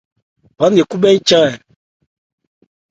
[0.57, 1.53] Bán nne khúbhɛ́ ɛ chan ɛ?